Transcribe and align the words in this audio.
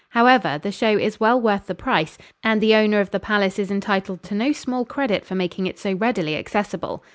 However, 0.09 0.57
the 0.59 0.71
show 0.71 0.97
is 0.97 1.19
well 1.19 1.39
worth 1.39 1.67
the 1.67 1.75
price, 1.75 2.17
and 2.43 2.59
the 2.59 2.73
owner 2.73 3.01
of 3.01 3.11
the 3.11 3.19
palace 3.19 3.59
is 3.59 3.69
entitled 3.69 4.23
to 4.23 4.33
no 4.33 4.51
small 4.51 4.83
credit 4.83 5.27
for 5.27 5.35
making 5.35 5.67
it 5.67 5.77
so 5.77 5.93
readily 5.93 6.35
accessible. 6.35 7.03